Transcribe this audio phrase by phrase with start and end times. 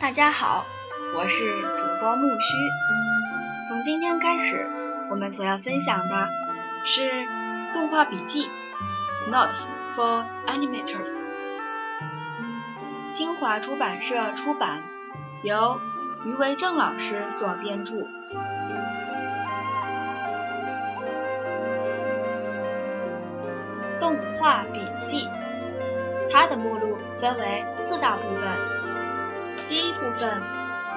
[0.00, 0.64] 大家好，
[1.16, 2.56] 我是主播木须。
[3.66, 4.70] 从今天开始，
[5.10, 6.28] 我们所要分享的
[6.84, 7.10] 是
[7.72, 8.48] 动画笔记
[9.28, 11.18] （Notes for Animators），
[13.12, 14.84] 清华出版社出版，
[15.42, 15.80] 由
[16.24, 18.06] 余维正老师所编著。
[23.98, 25.28] 动画笔记，
[26.30, 28.77] 它的目录分为四大部分。
[29.68, 30.42] 第一部分，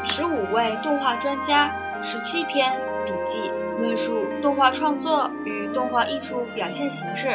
[0.05, 1.71] 十五位动画专家，
[2.01, 7.27] 十七篇笔记，论述动画创作与动画艺术表现形式。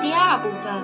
[0.00, 0.82] 第二部分，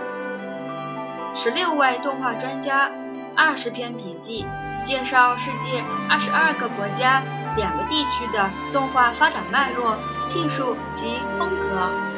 [1.35, 2.91] 十六位动画专家，
[3.35, 4.47] 二十篇笔记，
[4.85, 7.23] 介绍世界二十二个国家、
[7.57, 12.12] 两个地区的动画发展脉络、技术及风格。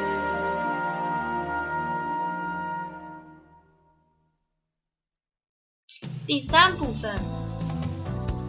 [6.27, 7.19] 第三部分，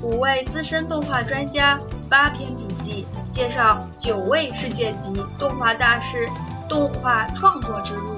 [0.01, 6.27] 五位资深动画专家，八篇笔记，介绍九位世界级动画大师
[6.71, 8.17] 动画创作之路。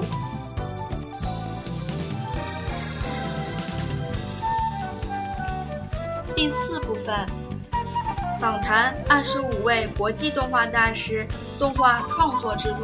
[6.36, 7.26] 第四部分，
[8.38, 11.26] 访谈二十五位国际动画大师
[11.58, 12.76] 动画创作之路。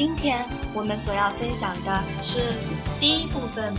[0.00, 2.40] 今天我们所要分享的是
[2.98, 3.74] 第一部分，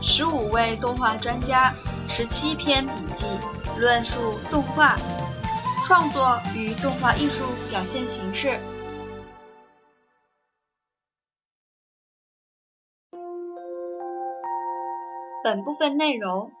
[0.00, 1.74] 十五位动画专家，
[2.06, 3.26] 十七篇笔记，
[3.76, 4.96] 论述动画
[5.84, 8.60] 创作与动画艺术表现形式。
[15.42, 16.52] 本部分内容，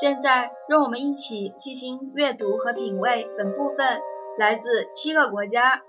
[0.00, 4.00] 现在让我们一起细心阅读和品味本部分
[4.38, 5.82] 来自七个国家。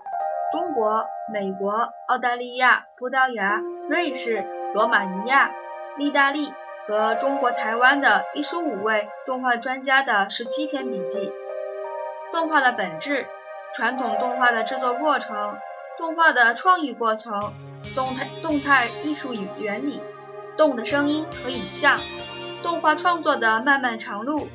[0.52, 5.50] 中国、美国、澳大利亚、葡萄牙、瑞士、罗马尼亚、
[5.98, 6.52] 意大利
[6.86, 11.32] 和中国台湾的一十五位动画专家的十七篇笔记。
[12.30, 13.26] 动画的本质、
[13.74, 15.58] 传统动画的制作过程、
[15.98, 17.52] 动画的创意过程、
[17.96, 20.00] 动态动态艺术与原理、
[20.56, 21.98] 动的声音和影像、
[22.62, 24.46] 动画创作的漫漫长路、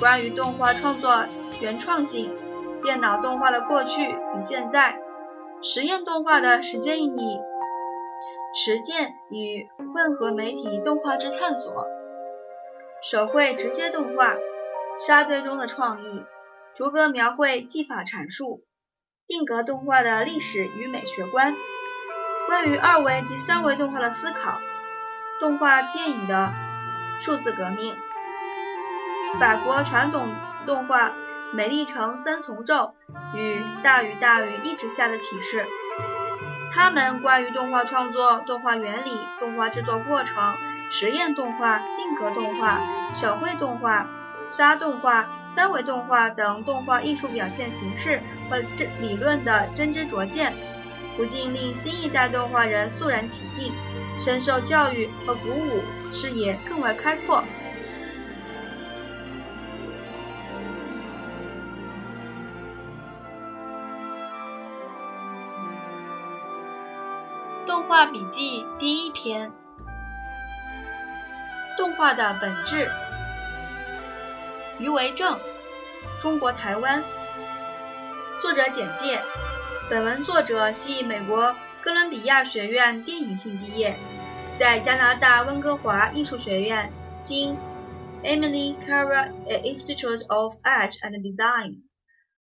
[0.00, 1.26] 关于动画创作
[1.60, 2.34] 原创性、
[2.82, 5.03] 电脑动画的过去与现在。
[5.66, 7.40] 实验动画的实践意义，
[8.54, 11.86] 实践与混合媒体动画之探索，
[13.02, 14.36] 手绘直接动画，
[14.98, 16.26] 沙堆中的创意，
[16.74, 18.62] 逐格描绘技法阐述，
[19.26, 21.56] 定格动画的历史与美学观，
[22.46, 24.60] 关于二维及三维动画的思考，
[25.40, 26.52] 动画电影的
[27.22, 27.94] 数字革命，
[29.40, 30.28] 法国传统
[30.66, 31.16] 动画。
[31.54, 32.94] 美丽城三重奏
[33.32, 35.64] 与大雨大雨一直下的启示，
[36.72, 40.54] 他们关于动画创作、动画原理、动画制作过程、
[40.90, 42.80] 实验动画、定格动画、
[43.12, 44.08] 手绘动画、
[44.48, 50.52] 沙动画、三维动画等动画艺术表现形式和这理论的真知灼见，
[51.16, 53.72] 不禁令新一代动画人肃然起敬，
[54.18, 57.44] 深受教育和鼓舞，视野更为开阔。
[67.94, 69.52] 画笔记第一篇：
[71.76, 72.90] 动画的本质。
[74.80, 75.38] 余为正，
[76.18, 77.04] 中国台湾。
[78.40, 79.22] 作者简介：
[79.88, 83.96] 本文作者系美国哥伦比亚学院电影系毕业，
[84.56, 87.56] 在加拿大温哥华艺术学院经
[88.24, 89.30] Emily Carr
[89.62, 91.82] Institute of Art and Design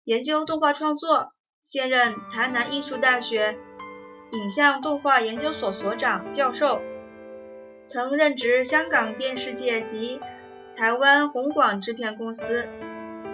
[0.02, 3.56] 研究动画创作，现任台南艺术大学。
[4.36, 6.82] 影像动画研究所所长、教授，
[7.86, 10.20] 曾任职香港电视界及
[10.76, 12.68] 台湾红广制片公司。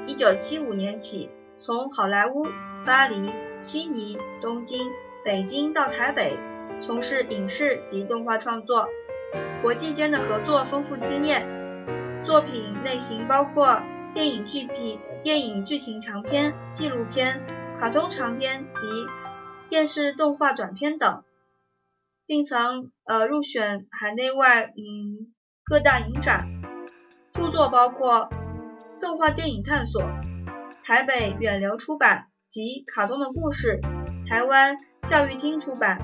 [0.06, 2.46] 一九七五年起，从好莱坞、
[2.87, 3.16] 巴黎、
[3.58, 4.90] 悉尼、东京、
[5.25, 6.37] 北京到台北，
[6.81, 8.87] 从事影视及动画创作，
[9.60, 11.48] 国际间的合作丰富经验。
[12.22, 13.82] 作品类型包括
[14.14, 17.44] 电影剧片、电影剧情长片、纪录片、
[17.76, 18.87] 卡通长片及。
[19.72, 21.24] 电视动画短片等，
[22.26, 25.32] 并曾呃入选海内外嗯
[25.64, 26.46] 各大影展。
[27.32, 28.28] 著作包括
[29.00, 30.02] 《动画电影探索》，
[30.84, 33.80] 台北远流出版及《卡通的故事》，
[34.28, 36.02] 台湾教育厅出版。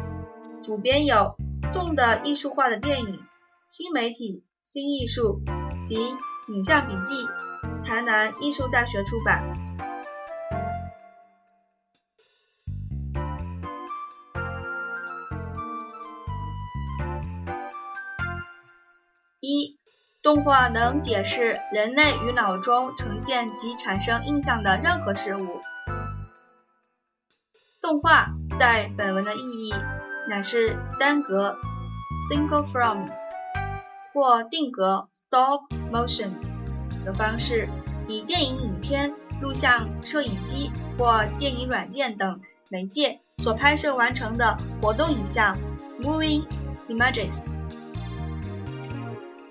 [0.63, 1.37] 主编有
[1.71, 3.17] 《动的艺术化的电影》、
[3.67, 5.43] 新媒体、新艺术
[5.85, 5.95] 及
[6.49, 7.27] 影像笔记、
[7.87, 9.45] 台南艺术大学出版。
[20.29, 25.63] 动画能解释人类与脑中呈现及产生印象的任何事物。
[27.81, 29.73] 动画在本文的意义
[30.29, 31.57] 乃是单格
[32.31, 33.09] （single frame）
[34.13, 36.33] 或定格 （stop motion）
[37.03, 37.71] 的方式，
[38.07, 45.57] 以电影影片、录像摄影机或电影软件等媒介所拍摄完成的活动影像
[46.03, 46.45] （moving
[46.91, 47.58] images）。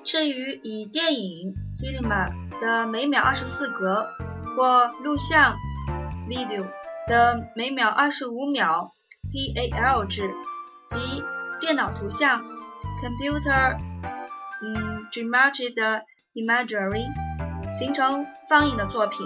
[0.08, 2.32] 至于以电影 （cinema）
[2.62, 4.08] 的每秒二十四格
[4.56, 5.58] 或录像。
[7.08, 8.92] 的每秒二十五秒
[9.32, 10.30] PAL 制
[10.86, 11.24] 及
[11.62, 12.44] 电脑图像
[13.02, 13.78] Computer
[14.62, 17.06] 嗯 Generated Imagery
[17.72, 19.26] 形成放映的作品，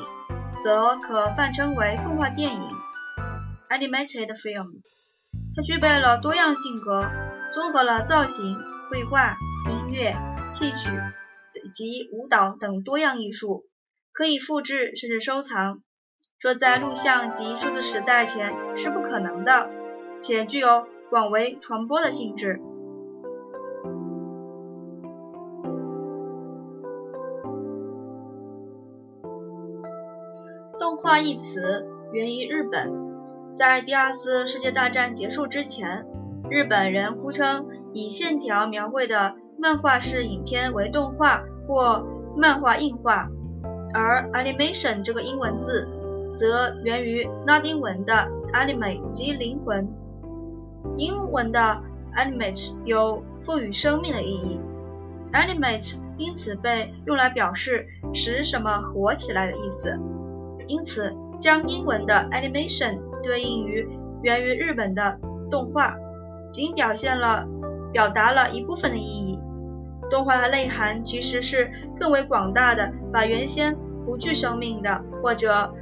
[0.59, 2.61] 则可泛称为动画电影
[3.69, 4.81] Animated Film。
[5.55, 7.09] 它具备了多样性格，
[7.51, 8.59] 综合了造型、
[8.91, 9.35] 绘画、
[9.69, 10.15] 音乐、
[10.45, 10.89] 戏剧
[11.63, 13.65] 以及舞蹈等多样艺术，
[14.11, 15.81] 可以复制甚至收藏。
[16.39, 19.69] 这在录像及数字时代前是不可能的，
[20.19, 22.59] 且具有广为传播的性质。
[30.79, 33.23] 动画一词源于日本，
[33.53, 36.07] 在第二次世界大战结束之前，
[36.49, 42.03] 日本人呼称以线条描绘的漫画式影片为动画或
[42.35, 43.29] 漫画映画，
[43.93, 45.87] 而 animation 这个英文字。
[46.33, 49.93] 则源于拉丁文的 anime 及灵魂，
[50.97, 51.83] 英文的
[52.15, 54.61] animate 有赋予生命的意义
[55.33, 59.99] ，animate 因此被用来表示使什么活起来的意思，
[60.67, 63.89] 因此将英文的 animation 对应于
[64.23, 65.19] 源于日本的
[65.51, 65.97] 动画，
[66.49, 67.45] 仅表现了
[67.91, 69.40] 表达了一部分的意义。
[70.11, 73.75] 动画的内涵其实是更为广大的，把原先
[74.05, 75.73] 不具生命的或者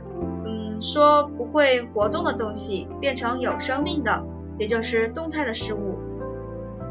[0.45, 4.23] 嗯说不会活动的东西变成有生命的，
[4.59, 5.97] 也就是动态的事物。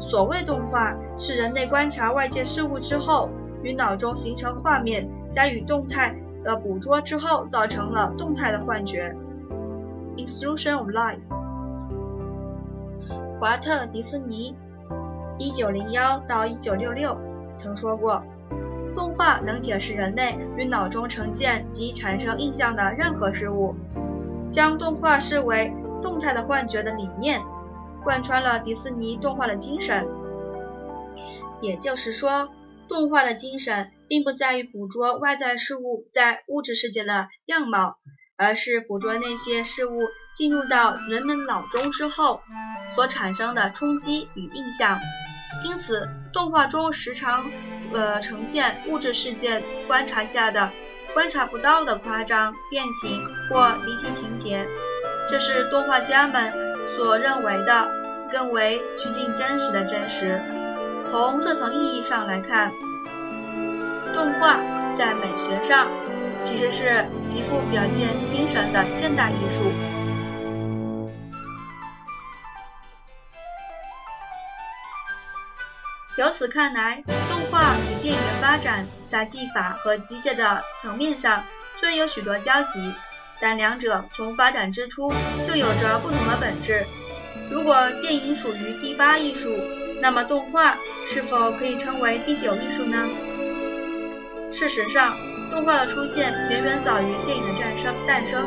[0.01, 3.29] 所谓动画，是人类观察外界事物之后，
[3.63, 9.15] 与脑中形成画面，加以动态的捕捉之后，造成了动态的幻觉。
[10.17, 11.29] Illusion of life。
[13.39, 14.55] 华特·迪士尼
[15.39, 17.17] ，1901到1966
[17.59, 18.23] 曾说过。
[18.95, 23.75] 动画能解释人类与脑中呈现及产生印象的任何事物，
[24.51, 27.41] 将动画视为动态的幻觉的理念，
[28.03, 30.07] 贯穿了迪士尼动画的精神。
[31.61, 32.49] 也就是说，
[32.87, 37.97] 动画的精神并不在于捕捉外在事物在物质世界的样貌，
[38.37, 39.99] 而是捕捉那些事物
[40.35, 42.41] 进入到人们脑中之后
[42.89, 44.99] 所产生的冲击与印象。
[45.65, 47.49] 因此，动画中时常
[47.93, 50.71] 呃呈现物质世界观察下的
[51.13, 54.67] 观察不到的夸张、变形或离奇情节，
[55.27, 56.53] 这是动画家们
[56.87, 57.91] 所认为的
[58.31, 60.41] 更为趋近真实的真实。
[61.01, 62.71] 从这层意义上来看，
[64.13, 64.59] 动画
[64.95, 65.87] 在美学上
[66.43, 69.63] 其实是极富表现精神的现代艺术。
[76.19, 81.45] 由此看来，动画与电影的发展在技法和机械的层面上
[81.79, 82.93] 虽有许多交集，
[83.39, 86.85] 但两者从发展之初就有着不同的本质。
[87.49, 89.57] 如果电影属于第八艺术，
[90.01, 93.07] 那么动画是否可以称为第九艺术呢？
[94.51, 95.15] 事实上，
[95.49, 97.95] 动画的出现远远早于电影的诞生。
[98.05, 98.45] 诞生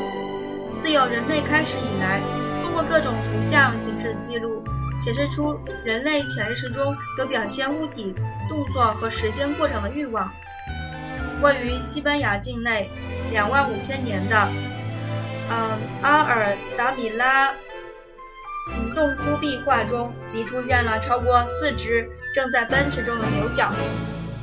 [0.77, 2.21] 自有人类开始以来，
[2.61, 4.63] 通过各种图像形式的记录。
[5.03, 8.15] 显示出人类潜意识中有表现物体
[8.49, 10.33] 动作和时间过程的欲望。
[11.43, 12.89] 位于西班牙境内
[13.33, 14.49] 两万五千年的，
[15.51, 17.53] 嗯，阿尔达米拉
[18.95, 23.73] 洞窟壁画中，即出现了超过四只正在奔驰中的牛角，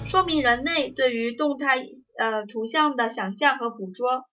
[0.05, 1.77] 说明人类对于动态
[2.17, 4.25] 呃图像的想象和捕捉。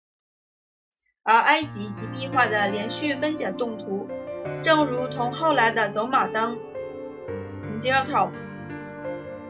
[1.22, 4.08] 而埃及及壁画的连续分解动图。
[4.62, 6.58] 正如同后来的走马灯
[7.78, 8.38] g i r o t o p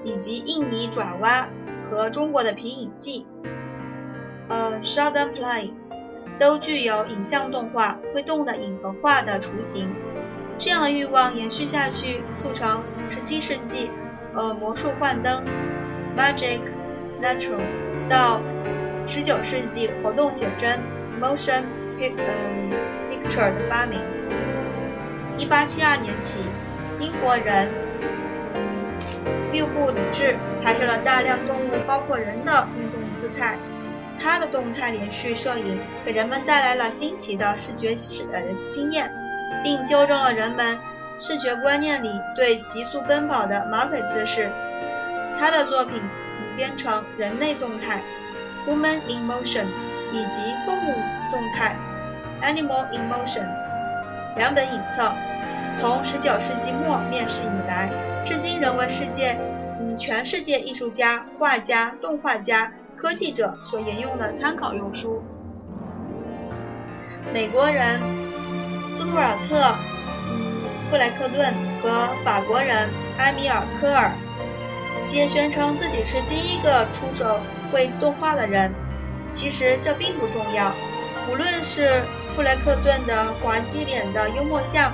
[0.02, 1.48] 以及印尼爪哇
[1.90, 3.26] 和中国的皮影戏，
[4.48, 5.72] 呃，Shodan Play，
[6.38, 9.94] 都具有影像动画会动的影和画的雏形。
[10.58, 13.90] 这样的欲望延续下去，促成17世纪，
[14.34, 15.44] 呃，魔术幻灯
[16.16, 16.60] Magic
[17.20, 18.40] Natural 到
[19.04, 20.80] 十九世纪活动写真
[21.20, 21.64] （motion
[21.96, 24.00] picture） 的发明。
[25.38, 26.50] 一八七二年起，
[26.98, 27.70] 英国人
[28.54, 33.58] 嗯缪布鲁治拍摄了大量动物，包括人的运动姿态。
[34.18, 38.40] 他的动态连续摄影给人们带来了新奇的视觉视呃
[38.70, 39.12] 经验，
[39.62, 40.78] 并纠正了人们
[41.18, 44.50] 视觉观念里对急速奔跑的马腿姿势。
[45.38, 46.00] 他的作品
[46.56, 48.02] 编成《人类动态》
[48.70, 49.66] （Woman in Motion）
[50.12, 50.94] 以及《动物
[51.30, 51.76] 动态》
[52.42, 53.46] （Animal in Motion）
[54.36, 55.12] 两本影册，
[55.72, 59.40] 从十九世纪末面世以来，至今仍为世界
[59.80, 62.72] 嗯全世界艺术家、画家、动画家。
[62.96, 65.22] 科技者所沿用的参考用书。
[67.30, 68.00] 美国人
[68.90, 69.54] 斯图尔特·
[70.30, 71.52] 嗯布莱克顿
[71.82, 72.88] 和法国人
[73.18, 74.12] 埃米尔·科尔
[75.06, 77.38] 皆宣称自己是第一个出手
[77.70, 78.72] 绘动画的人。
[79.30, 80.74] 其实这并不重要。
[81.30, 82.02] 无论是
[82.36, 84.92] 布莱克顿的滑稽脸的幽默像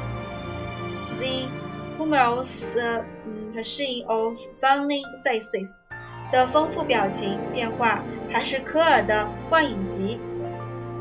[1.17, 1.51] ，The
[1.99, 2.77] humorous
[3.53, 5.75] machine of funny faces。
[6.31, 10.21] 的丰富表情变化，还是科尔的幻影集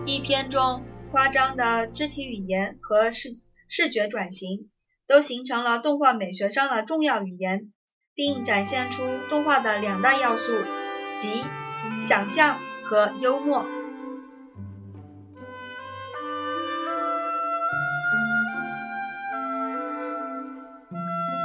[0.07, 3.29] 一篇中夸张的肢体语言和视
[3.69, 4.67] 视觉转型，
[5.07, 7.71] 都形成了动画美学上的重要语言，
[8.15, 10.51] 并展现出动画的两大要素，
[11.15, 11.43] 即
[12.00, 13.65] 想象和幽默。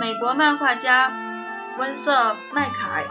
[0.00, 1.12] 美国漫画家
[1.78, 3.04] 温瑟麦凯。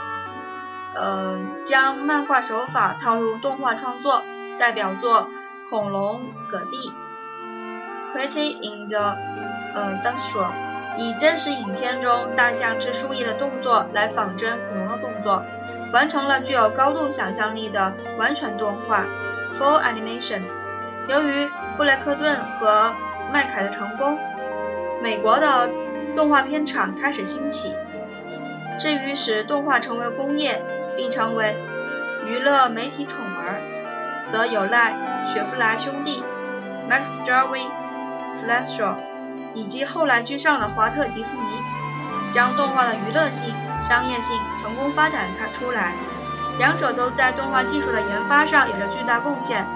[0.98, 4.24] 呃，将漫画手法套入动画创作，
[4.58, 5.27] 代表作
[5.70, 6.94] 《恐龙葛蒂》
[8.15, 9.18] （Pretty in the
[9.74, 10.51] 呃 Dinosaur）
[10.98, 15.44] 以真实影片中大象吃树叶的动作来仿真恐龙的动作，
[15.92, 19.06] 完成了具有高度想象力的完全动画
[19.51, 20.44] （Full Animation）。
[21.10, 22.96] 由于布莱克顿和
[23.34, 24.18] 麦凯的成功，
[25.04, 25.70] 美国的
[26.16, 27.76] 动画片厂开始兴起。
[28.80, 30.64] 至于使动画成为工业，
[30.98, 31.56] 并成为
[32.26, 33.62] 娱乐媒体宠儿，
[34.26, 36.24] 则有赖雪佛兰兄弟
[36.90, 37.70] Max Jarvis、
[38.34, 38.98] Fleischer
[39.54, 41.48] 以及后来居上的华特迪士尼，
[42.30, 45.96] 将动画的娱乐性、商业性成功发展开出来。
[46.58, 49.68] 两者都在动画技术的研发上有着巨大贡献。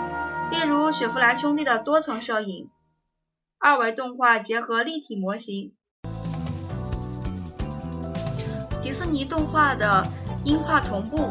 [0.49, 2.69] 例如，雪佛兰兄弟的多层摄影、
[3.59, 5.73] 二维动画结合立体模型，
[8.89, 10.03] 迪士尼动画的。
[10.45, 11.29] 音画同步、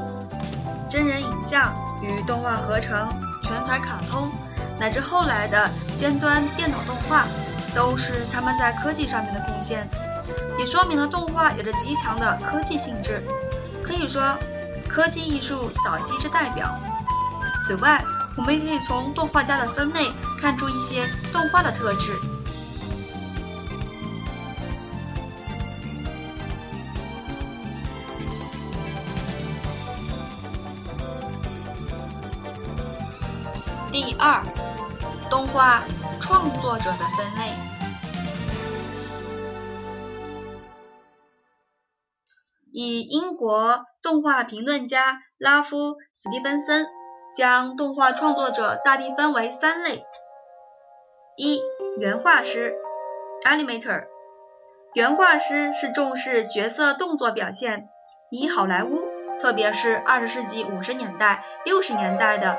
[0.88, 3.08] 真人影像与动画合成、
[3.42, 4.30] 全彩卡通，
[4.78, 7.26] 乃至后来的尖端电脑动画，
[7.74, 9.90] 都是他们在科技上面的贡献，
[10.58, 13.26] 也说明了动画有着极强的科技性质，
[13.82, 14.38] 可以说
[14.86, 16.78] 科技艺术早期之代表。
[17.60, 18.04] 此外，
[18.36, 20.06] 我们也可以从动画家的分类
[20.38, 22.12] 看出一些动画的特质。
[34.20, 34.42] 二，
[35.30, 35.84] 动画
[36.20, 37.52] 创作者的分类。
[42.72, 46.86] 以英国动画评论家拉夫·史蒂芬森
[47.32, 50.04] 将动画创作者大体分为三类：
[51.36, 51.62] 一、
[51.98, 52.74] 原画师
[53.46, 54.06] （Animator）。
[54.94, 57.88] 原画师是重视角色动作表现，
[58.32, 59.06] 以好莱坞，
[59.38, 62.58] 特别是二十世纪五十年代、六十年代的。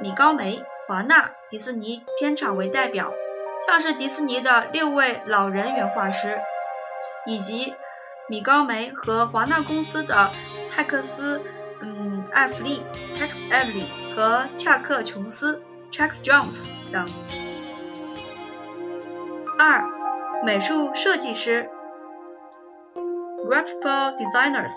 [0.00, 3.12] 米高梅、华纳、迪士尼片场为代表，
[3.60, 6.40] 像是迪士尼的六位老人原画师，
[7.26, 7.74] 以及
[8.26, 10.30] 米高梅和华纳公司的
[10.70, 11.42] 泰克斯、
[11.82, 12.80] 嗯艾弗利
[13.18, 17.06] （Tex Avery） 和恰克琼斯 （Chuck Jones） 等。
[19.58, 19.84] 二、
[20.42, 21.68] 美术设计师
[23.46, 24.72] （Graphic Designers）。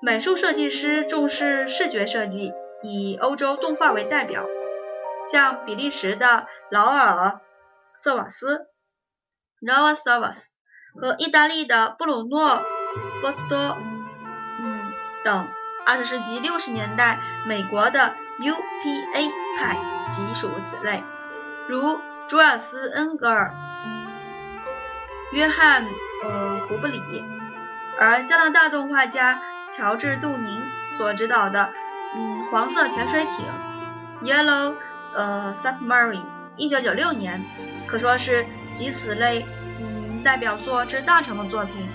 [0.00, 2.52] 美术设计师重视视觉设计。
[2.82, 4.44] 以欧洲动画为代表，
[5.24, 7.12] 像比利时的劳尔·
[7.96, 8.66] 瑟瓦斯
[9.60, 10.48] （Raul Savas）
[11.00, 12.56] 和意大利的布鲁诺·
[13.20, 13.58] 波斯多，
[14.60, 14.92] 嗯
[15.24, 15.48] 等。
[15.86, 21.04] 二十世纪六十年代美国的 UPA 派即属此类，
[21.68, 23.54] 如朱尔斯·恩格尔、
[25.32, 25.84] 约翰·
[26.22, 26.98] 呃胡布里，
[27.98, 31.74] 而加拿大动画家乔治·杜宁所指导的。
[32.16, 33.44] 嗯，黄色潜水艇
[34.22, 34.76] ，Yellow
[35.14, 36.24] 呃 Submarine，
[36.56, 37.44] 一九九六年，
[37.86, 39.44] 可说是集此类
[39.80, 41.90] 嗯代表作之大成的作品。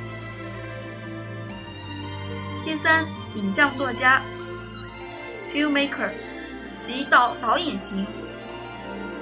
[2.65, 4.21] 第三，影像作家
[5.49, 6.11] filmmaker，
[6.81, 8.05] 即导导演型。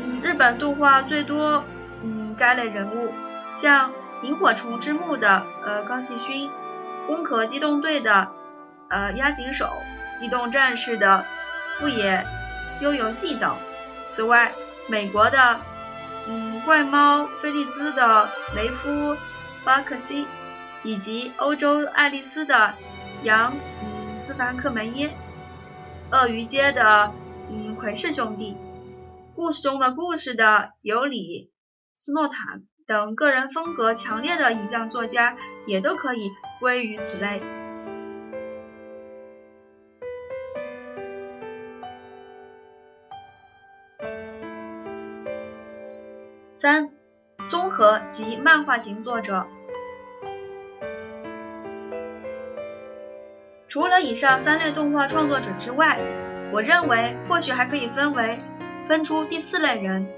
[0.03, 1.63] 嗯，日本动画最多
[2.03, 3.13] 嗯该类人物，
[3.51, 3.91] 像
[4.23, 6.49] 萤火虫之墓的呃高希勋，
[7.05, 8.31] 攻壳机动队的
[8.89, 9.69] 呃押井守，
[10.17, 11.25] 机动战士的
[11.77, 12.25] 富野
[12.81, 13.57] 悠游记等。
[14.05, 14.55] 此外，
[14.89, 15.61] 美国的
[16.27, 19.15] 嗯怪猫菲利兹的雷夫
[19.63, 20.27] 巴克西，
[20.83, 22.75] 以及欧洲爱丽丝的
[23.23, 25.15] 杨嗯斯凡克梅耶，
[26.11, 27.13] 鳄鱼街的
[27.49, 28.57] 嗯奎氏兄弟，
[29.35, 31.51] 故事中的故事的尤里
[31.93, 37.41] 斯诺坦等个人风格强烈的影像作家，也都可以归于此类。
[46.59, 46.89] 三、
[47.49, 49.47] 综合及漫画型作者。
[53.67, 55.99] 除了以上三类动画创作者之外，
[56.51, 58.39] 我认为或许还可以分为
[58.87, 60.11] 分出第四类人：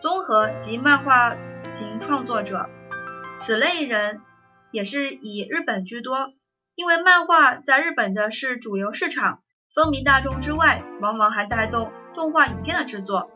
[0.00, 1.36] 综合及漫画
[1.68, 2.68] 型创作者。
[3.32, 4.20] 此类人
[4.72, 6.32] 也是以日本居多，
[6.74, 9.42] 因为漫画在日本的是主流市场，
[9.72, 13.30] 风靡大众之外，往往还带动动画影片的制作。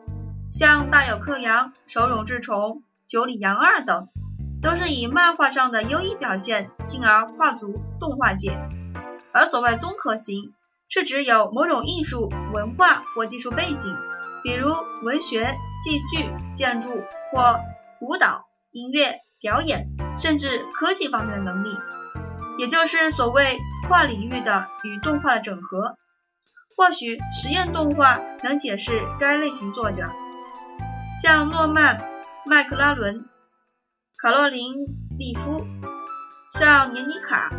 [0.52, 4.09] 像大有克洋、手冢治虫、九里洋二等，
[4.61, 8.61] 都是以漫画上的优异表现，进而跨足动画界。
[9.32, 10.52] 而所谓综合型，
[10.90, 13.97] 是指有某种艺术、文化或技术背景，
[14.44, 17.59] 比如文学、戏剧、建筑或
[18.02, 21.68] 舞蹈、音乐、表演，甚至科技方面的能力，
[22.59, 25.97] 也就是所谓跨领域的与动画的整合。
[26.76, 30.11] 或许实验动画能解释该类型作者。
[31.14, 31.99] 像诺曼·
[32.47, 33.28] 麦克拉伦、
[34.16, 34.76] 卡洛琳·
[35.19, 35.66] 利夫、
[36.50, 37.52] 像年妮卡、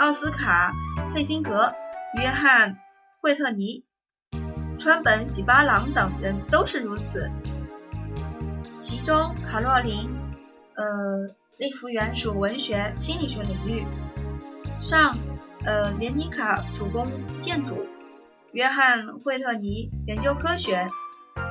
[0.00, 0.72] 奥斯卡·
[1.10, 1.72] 费辛格、
[2.20, 2.72] 约翰·
[3.22, 3.84] 惠特尼、
[4.76, 7.30] 川本喜八郎等人都是如此。
[8.80, 10.08] 其中，卡洛琳·
[10.74, 13.86] 呃利夫原属文学心理学领域，
[14.80, 15.16] 上
[15.64, 17.86] 呃年妮卡主攻建筑，
[18.50, 20.90] 约翰·惠特尼研究科学。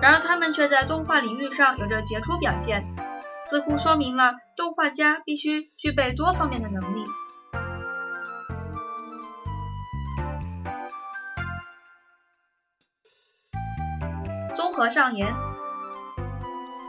[0.01, 2.95] 然而，他们却在动画领域上有着杰出表现，
[3.37, 7.01] 似乎说明了动画家必须具备多方面的能力。
[14.53, 15.35] 综合上言，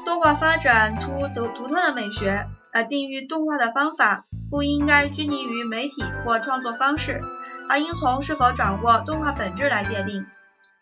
[0.06, 7.20] 动画发展出独独特的美学，而定义动画的方法不应该拘泥于媒体或创作方式，
[7.68, 10.24] 而应从是否掌握动画本质来界定。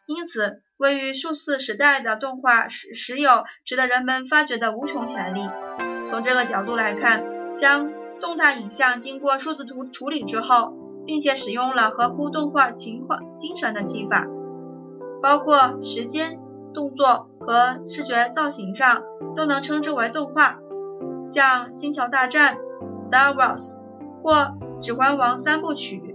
[0.07, 0.63] 因此。
[0.79, 5.41] 位于数字时代的动画时时有值得人们发掘的无穷潜力。
[6.07, 14.27] 从这个角度来看，将动态影像经过数字图处理之后，并且使用了合乎动画情况精神的技法，
[15.21, 16.41] 包括时间、
[16.73, 19.03] 动作和视觉造型上，
[19.35, 20.61] 都能称之为动画。
[21.25, 22.57] 像《星球大战》
[22.97, 23.81] （Star Wars）
[24.23, 24.33] 或
[24.81, 26.15] 《指环王》三部曲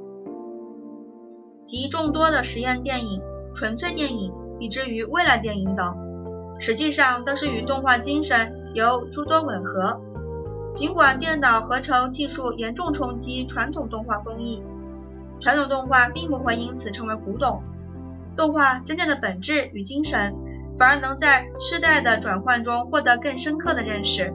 [1.66, 3.22] 及众多的实验电影、
[3.54, 4.34] 纯粹电影。
[4.64, 5.98] 以至于未来电影等，
[6.58, 10.00] 实际上都是与动画精神有诸多吻合。
[10.72, 14.64] 尽管电脑合成技术严重冲击传统动画工艺，
[15.42, 17.62] 传统动画并不会因此成为古董。
[18.38, 20.34] 动画真正的本质与精神，
[20.80, 24.34] 反而能在世代的转换中获得更深刻的认识，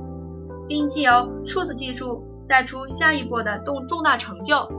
[0.68, 4.70] 并既由数字技术带出下一步的动重大成就。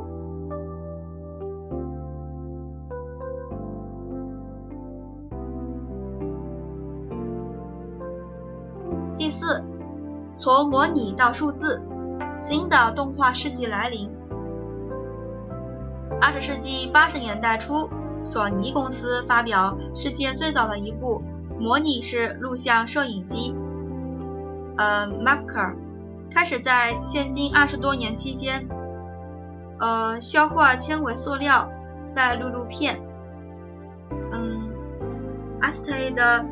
[10.39, 11.83] 从模拟到数字，
[12.37, 14.09] 新的动画世纪来临。
[16.21, 17.89] 二十世纪八十年代初，
[18.23, 21.21] 索尼公司发表世界最早的一部
[21.59, 23.53] 模拟式录像摄影机，
[24.77, 25.75] 呃，Marker，
[26.33, 28.69] 开始在现今二十多年期间，
[29.77, 31.69] 呃，消化纤维塑料
[32.05, 33.01] 在录录片，
[34.31, 34.71] 嗯
[35.59, 36.45] ，Acetate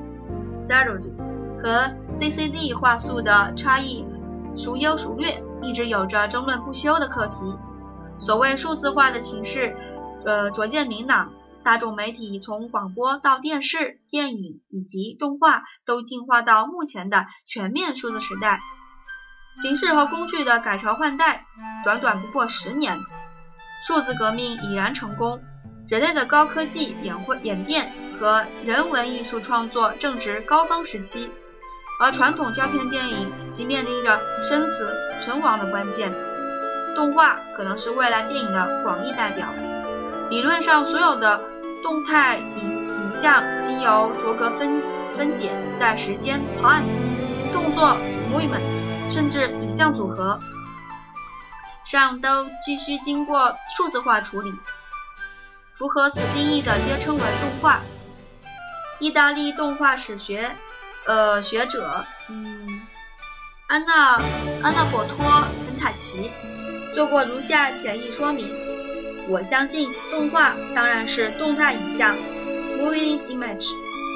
[0.59, 1.26] Celluloid。
[1.61, 4.05] 和 CCD 画素的差异
[4.55, 7.35] 孰优孰劣，一直有着争论不休的课题。
[8.19, 9.75] 所谓数字化的形式，
[10.25, 11.33] 呃，逐渐明朗。
[11.63, 18.61] 大众媒体从广播到电视、电影以及动画，都进化到目前的全面数字时代。
[19.53, 21.45] 形式和工具的改朝换代，
[21.83, 23.03] 短短不过十年，
[23.85, 25.41] 数字革命已然成功。
[25.87, 31.31] 人类的高科技演会演变和人文艺术创作正值高峰时期。
[31.99, 36.13] 而传统胶片电影即面临着生死存亡的关键，
[36.95, 39.53] 动画可能是未来电影的广义代表。
[40.29, 41.41] 理论上，所有的
[41.81, 44.81] 动态影影像经由逐格分
[45.15, 46.85] 分解，在时间 time、
[47.51, 47.97] 动作
[48.31, 50.39] （movements） 甚至影像组合
[51.83, 54.51] 上都必须经过数字化处理。
[55.71, 57.81] 符合此定义的皆称为动画。
[58.99, 60.55] 意大利动画史学
[61.07, 62.81] 呃学者嗯
[63.67, 64.21] 安娜
[64.61, 65.17] 安娜博托
[65.65, 66.29] 本塔奇
[66.93, 68.45] 做过如下简易说明。
[69.29, 72.15] 我相信动画当然是动态影像
[72.79, 73.71] （moving image）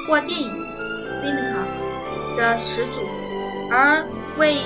[0.06, 0.50] 或电影
[1.12, 3.06] （cinema） 的始祖，
[3.70, 4.06] 而
[4.38, 4.58] 为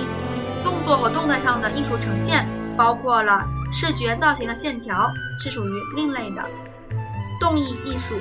[0.62, 6.48] 动作和动态上的艺术呈现，包括了视觉造型的线条，是属于另类的
[7.40, 8.16] 动意艺术、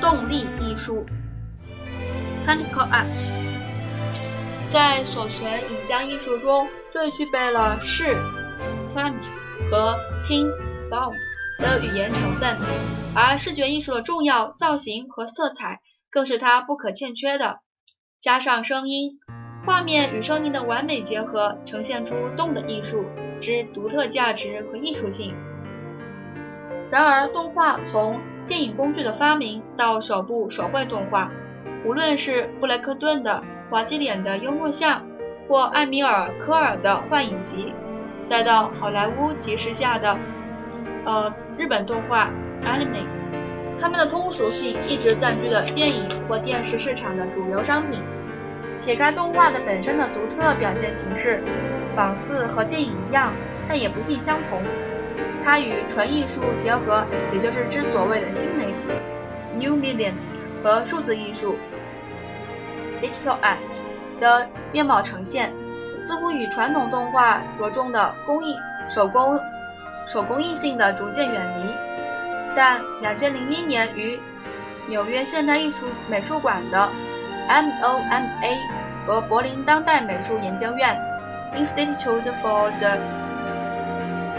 [0.00, 1.04] 动力艺术
[2.46, 3.32] （technical arts，。
[4.68, 8.16] 在所学影像艺术中，最具备了视
[8.86, 9.28] （sight）
[9.70, 10.50] 和听
[11.58, 12.56] 的语言成分，
[13.14, 17.60] 而视觉艺术的重要造型和色彩更是它不可欠缺的。
[18.18, 19.18] 加上声音，
[19.66, 23.04] 画面与声音的完美结合，呈现出动的艺术
[23.40, 25.36] 之独特价值和艺术性。
[26.90, 31.30] 然而，动画从电影工具的发明到首部手绘动画，
[31.84, 35.06] 无论是布莱克顿的滑稽脸的幽默像，
[35.48, 37.74] 或艾米尔·科尔的幻影集。
[38.24, 40.16] 再到好莱坞及时下的，
[41.04, 42.30] 呃，日本动画
[42.62, 43.06] anime，
[43.76, 48.00] 它们的通俗性一直占据了电影或电视市场的主流商品。
[48.80, 51.42] 撇开动画的本身的独特表现形式，
[51.92, 53.32] 仿似和电影一样，
[53.68, 54.62] 但也不尽相同。
[55.42, 58.88] 它与纯艺术结合，也就是之所谓的新媒体
[59.58, 60.14] new medium
[60.62, 61.56] 和数字艺术
[63.02, 63.82] digital art
[64.20, 65.52] 的面貌呈现。
[65.98, 68.56] 似乎与传统动画着重的工艺、
[68.88, 69.38] 手工、
[70.08, 71.76] 手工艺性的逐渐远离，
[72.56, 74.18] 但2001年于
[74.88, 76.88] 纽约现代艺术美术馆的
[77.48, 78.56] MoMA
[79.06, 80.96] 和柏林当代美术研究院
[81.54, 82.98] Institute for the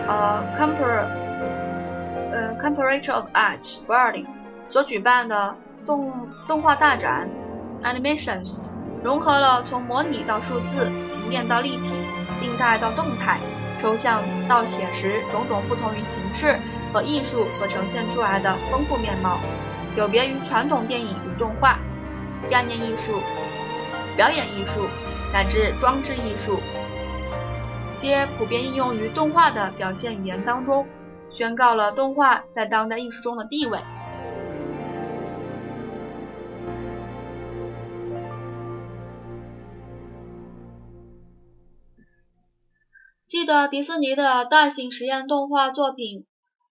[0.07, 1.05] 呃 Compar
[2.33, 4.25] 呃 Comparative of Art Berlin
[4.67, 7.29] 所举办的动动画大展
[7.83, 8.63] Animations
[9.03, 10.91] 融合了从模拟到数字。
[11.23, 11.93] 平面到立体，
[12.37, 13.39] 静态到动态，
[13.79, 16.59] 抽象到写实，种种不同于形式
[16.91, 19.39] 和艺术所呈现出来的丰富面貌，
[19.95, 21.79] 有别于传统电影与动画、
[22.49, 23.21] 概念艺术、
[24.17, 24.85] 表演艺术
[25.31, 26.59] 乃至装置艺术，
[27.95, 30.85] 皆普遍应用于动画的表现语言当中，
[31.29, 33.79] 宣告了动画在当代艺术中的地位。
[43.53, 46.21] 记得迪士尼的大型实验动画作品《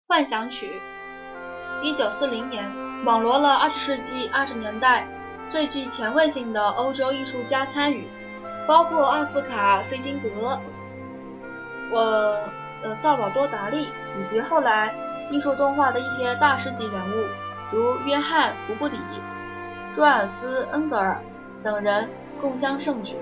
[0.07, 0.79] 幻想曲》，
[1.81, 2.71] 一九四零年，
[3.03, 5.07] 网罗了二十世纪二十年代
[5.49, 8.07] 最具前卫性的欧洲艺术家参与，
[8.67, 10.29] 包括奥斯卡·费金格、
[11.91, 11.99] 我
[12.83, 14.93] 呃萨瓦多·达利以及后来
[15.31, 17.25] 艺术动画的一些大师级人物，
[17.71, 18.99] 如约翰·胡布里、
[19.93, 21.23] 朱尔斯·恩格尔
[21.63, 23.15] 等人共襄盛举。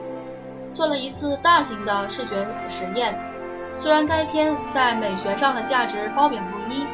[0.74, 3.18] 做了一次大型的视觉实验，
[3.76, 6.86] 虽然该片在美学上的价值褒贬不一，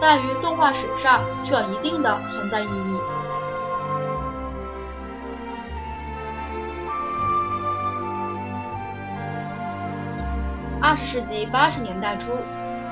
[0.00, 3.00] 但于动画史上却有一定的存在意义。
[10.82, 12.36] 二十世纪八十年代初，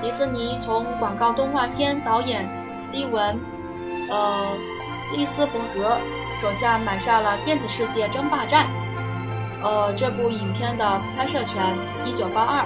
[0.00, 3.36] 迪士尼从广告动画片导演斯蒂文·
[4.10, 4.48] 呃
[5.14, 5.98] 利斯伯格
[6.40, 8.64] 手下买下了《电子世界争霸战》。
[9.62, 11.62] 呃，这部影片的拍摄权，
[12.06, 12.64] 一九八二，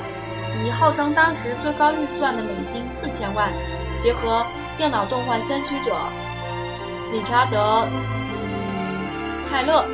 [0.64, 3.53] 以号称当时最高预算的美金四千万，
[3.99, 4.45] 结合
[4.77, 5.95] 电脑动画先驱者
[7.12, 7.85] 理查德·
[9.51, 9.85] 泰勒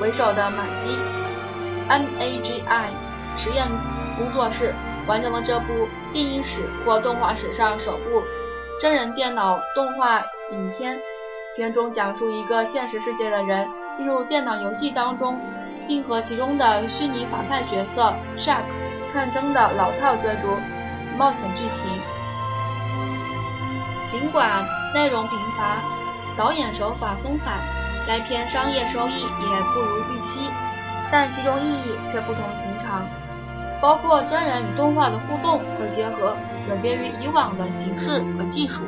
[0.00, 0.96] 为首的马基
[1.88, 2.62] （MAGI）
[3.36, 3.66] 实验
[4.16, 4.74] 工作室，
[5.06, 8.22] 完成了这部电影史或动画史上首部
[8.80, 11.00] 真人电脑动画影片。
[11.54, 15.40] 片中讲述一个现实世界的人进入电脑游戏当中。
[15.88, 18.62] 并和其中的虚拟反派角色 Shark
[19.12, 20.56] 抗争的老套追逐
[21.18, 21.90] 冒险剧情。
[24.06, 25.76] 尽管内容贫乏，
[26.36, 27.54] 导演手法松散，
[28.06, 30.50] 该片商业收益也不如预期，
[31.10, 33.06] 但其中意义却不同寻常，
[33.80, 36.36] 包括真人与动画的互动和结合，
[36.68, 38.82] 远别于以往的形式和技术。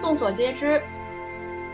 [0.00, 0.82] 众所皆知，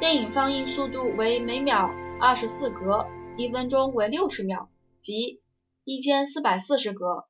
[0.01, 4.67] 电影放映速度为每秒二十四格，一分钟为六十秒，
[4.99, 5.41] 即
[5.85, 7.25] 一千四百四十格。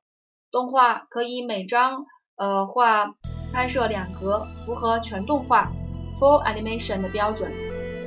[0.51, 2.05] 动画可以每张
[2.35, 3.13] 呃画
[3.53, 5.71] 拍摄两格，符合全动画
[6.19, 7.53] （full animation） 的标准。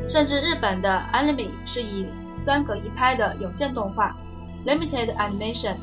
[0.08, 4.16] 甚至日本的 Anime 是以三格一拍的有线动画
[4.66, 5.76] （limited animation），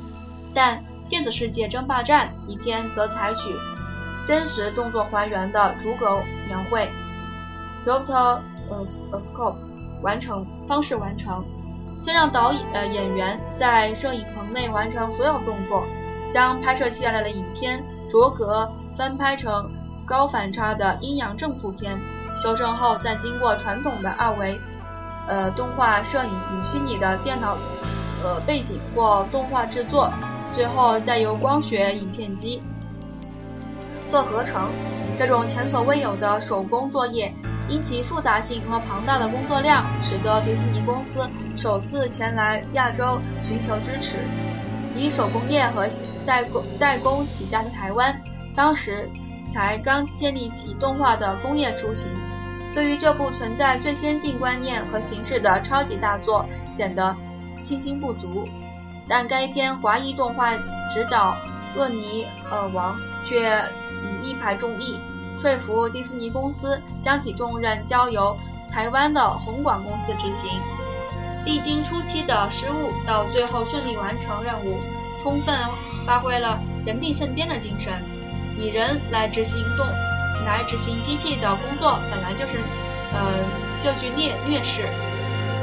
[0.54, 3.54] 但《电子世界争霸战》一篇则采取
[4.28, 6.90] 真实动作还原的逐格描绘
[7.86, 9.56] （rotoscope）
[10.02, 11.46] 完成方式完成。
[11.98, 15.86] 先让导演呃演员在摄影棚内完成所有动作，
[16.30, 19.72] 将拍摄下来的影片逐格翻拍成
[20.06, 21.98] 高反差的阴阳正负片，
[22.36, 24.60] 修正后再经过传统的二维
[25.28, 27.58] 呃动画摄影与虚拟的电脑
[28.22, 30.12] 呃背景或动画制作。
[30.54, 32.62] 最后再由光学影片机
[34.10, 34.72] 做合成，
[35.16, 37.34] 这种前所未有的手工作业，
[37.68, 44.18] 因其复杂性和庞大的工作量，使得迪士尼公司首次前来亚洲寻求支持。
[44.96, 45.88] 以手工业和
[46.26, 48.22] 代工代工起家的台湾，
[48.56, 49.10] 当时
[49.48, 52.08] 才刚建立起动画的工业雏形，
[52.74, 57.16] 对于这部存在最先进观念和形式的超级大作，显得
[57.54, 58.48] 信心不足。
[59.08, 60.56] 但该片华裔动画
[60.90, 61.38] 指导
[61.76, 63.64] 厄尼尔王却
[64.24, 65.00] 一排众议，
[65.36, 68.38] 说服迪士尼公司将其重任交由
[68.70, 70.50] 台湾的红广公司执行。
[71.46, 74.78] 历经初期的失误，到最后顺利完成任务，
[75.18, 75.56] 充分
[76.06, 77.94] 发挥了人定胜天的精神。
[78.60, 79.86] 以人来执行动，
[80.46, 82.58] 来执行机器的工作，本来就是，
[83.14, 84.82] 呃，就具劣劣势。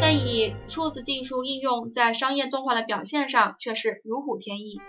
[0.01, 4.81] 但以数字技术应用在商业动画的表现上却是如虎添翼。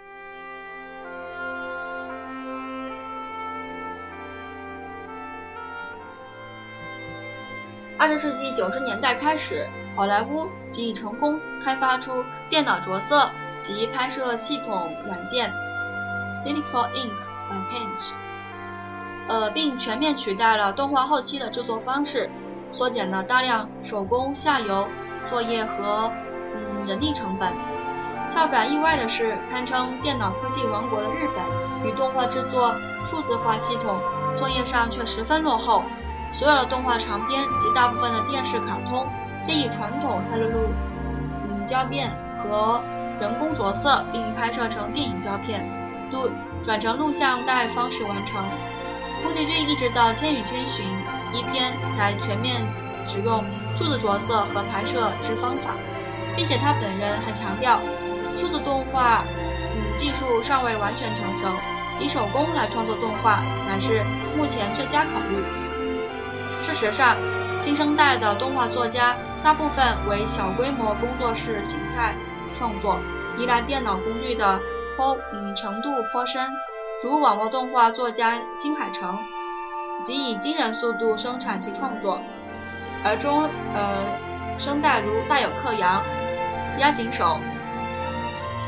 [7.98, 13.30] 二十世纪九十年代开始，好莱坞即已成功开发出电脑着色
[13.60, 15.54] 及拍摄系统软件
[16.44, 17.16] Digital Ink
[17.70, 18.14] Paint，
[19.30, 22.30] 呃，并全面取代了动画后期的制作方式。
[22.72, 24.90] 缩减了大量手工下游
[25.30, 26.12] 作业和
[26.54, 27.54] 嗯人力成本。
[28.28, 33.98] 较感意外的是，堪称电脑科技王国的日本，与动画制作数字化系统
[34.36, 35.84] 作业上却十分落后。
[36.36, 39.08] 所有的动画长片及大部分的电视卡通，
[39.42, 40.68] 皆以传统赛璐璐
[41.48, 42.84] 嗯胶片和
[43.22, 45.66] 人工着色，并拍摄成电影胶片，
[46.12, 46.30] 录
[46.62, 48.44] 转成录像带方式完成。
[49.24, 50.86] 宫崎骏一直到《千与千寻》
[51.34, 52.62] 一篇才全面
[53.06, 53.42] 使用
[53.74, 55.72] 数字着色和拍摄之方法，
[56.36, 57.80] 并且他本人还强调，
[58.36, 59.24] 数字动画
[59.74, 61.48] 嗯技术尚未完全成熟，
[62.02, 64.04] 以手工来创作动画乃是
[64.38, 65.65] 目前最佳考虑。
[66.66, 67.16] 事实上，
[67.60, 72.16] 新生代的动画作家大部分为小规模工作室形态
[72.56, 73.00] 创作，
[73.38, 74.60] 依赖电脑工具的
[74.98, 76.50] 颇嗯程度颇深。
[77.04, 79.20] 如网络动画作家新海诚，
[80.02, 82.20] 即以惊人速度生产其创作；
[83.04, 86.02] 而中呃生代如大友克洋、
[86.80, 87.40] 押井守、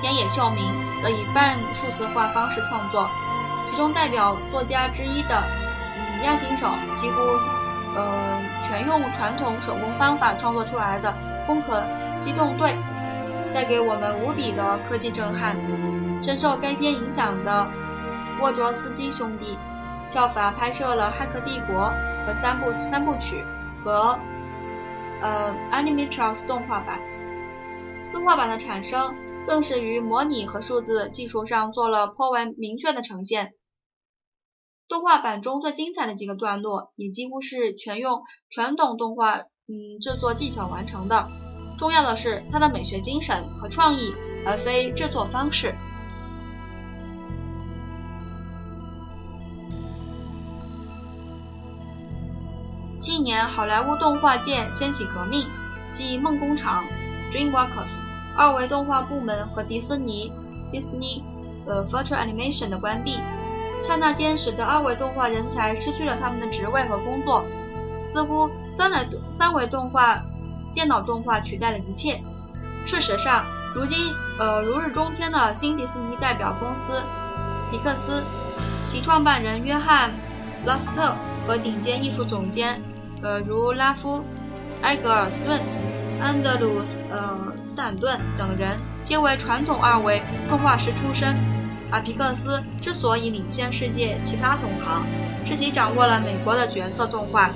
[0.03, 0.63] 烟野秀明，
[1.01, 3.09] 则以半数字化方式创作。
[3.65, 5.43] 其中代表作家之一的
[5.97, 7.19] 嗯押井守，几乎
[7.97, 11.09] 呃全用传统手工方法创作出来的
[11.45, 11.83] 《攻壳
[12.21, 12.69] 机动队》，
[13.53, 15.57] 带给我们无比的科技震撼。
[16.21, 17.69] 深受该片影响的。
[18.39, 19.57] 沃卓斯基兄弟
[20.03, 21.85] 效法拍摄了《骇客帝国》
[22.25, 23.43] 和三部三部曲
[23.83, 24.19] 和
[25.21, 26.99] 呃《Animatrix》动画版。
[28.13, 29.15] 动画版的产生
[29.47, 33.53] 更是于模拟和数字技术上做了颇为明确的呈现。
[34.87, 41.29] 动画版中最精彩的几个段落也几乎是全用传统动画嗯制作技巧完成的。
[41.77, 45.75] 重要的是它的美学精神和创意，而非制作方式。
[52.99, 55.45] 近年，好莱坞动画界掀起革命，
[55.91, 56.83] 继梦工厂
[57.31, 60.31] （DreamWorks） 二维动画部门和迪士尼
[60.71, 61.21] （Disney）
[61.67, 63.19] 呃 Virtual Animation 的关闭，
[63.83, 67.45] 刹那间使得二维动画人才失去了他们的职位和工作，
[68.03, 68.97] 似乎三维
[69.29, 70.21] 三维动画、
[70.73, 72.21] 电脑动画取代了一切。
[72.85, 77.03] 事实上，如今呃如日中天的新迪士尼代表公司
[77.69, 78.23] 皮克斯，
[78.83, 80.09] 其创办人约翰·
[80.65, 82.81] 拉斯特和顶尖艺术总监。
[83.21, 84.19] 呃，如拉夫·
[84.83, 85.59] 埃格尔斯顿、
[86.21, 91.35] 安德鲁斯呃斯坦顿等人，皆为传统二维动画师出身。
[91.91, 95.05] 而皮克斯之所以领先世界其他同行，
[95.45, 97.53] 是其掌握了美国的角色动画，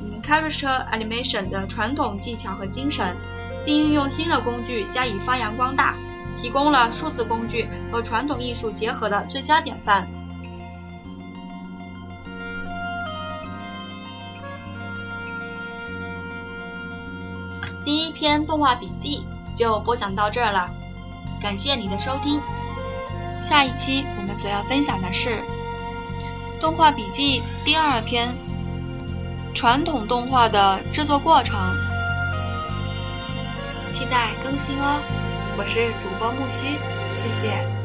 [0.00, 3.16] 嗯，character animation 的传统技巧和精神。
[3.62, 5.94] 并运用新的工具加以发扬光大，
[6.34, 10.08] 提供了数字工具和传统艺术结合的最佳典范。
[17.84, 19.22] 第一篇动画笔记
[19.54, 20.70] 就播讲到这儿了，
[21.42, 22.40] 感谢你的收听。
[23.40, 25.42] 下一期我们所要分享的是
[26.60, 28.28] 动画笔记第二篇：
[29.54, 31.58] 传统动画的制作过程。
[33.90, 35.00] 期待更新哦！
[35.56, 36.78] 我是主播木须，
[37.14, 37.79] 谢谢。